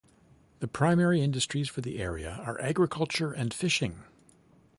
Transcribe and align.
The 0.61 0.67
primary 0.67 1.21
industries 1.21 1.69
for 1.69 1.81
the 1.81 1.99
area 2.01 2.41
are 2.43 2.59
agriculture 2.59 3.33
and 3.33 3.53
fishing. 3.53 4.01